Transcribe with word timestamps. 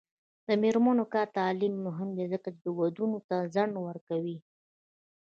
د 0.47 0.49
میرمنو 0.61 1.05
کار 1.13 1.27
او 1.31 1.35
تعلیم 1.39 1.73
مهم 1.87 2.09
دی 2.17 2.25
ځکه 2.33 2.49
چې 2.59 2.67
ودونو 2.79 3.19
ته 3.29 3.37
ځنډ 3.53 3.73
ورکوي. 3.87 4.37